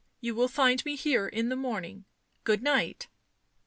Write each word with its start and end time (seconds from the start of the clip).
"You 0.19 0.33
will 0.33 0.47
find 0.47 0.83
me 0.83 0.95
here 0.95 1.27
in 1.27 1.49
the 1.49 1.55
morning. 1.55 2.05
Good 2.43 2.63
night." 2.63 3.07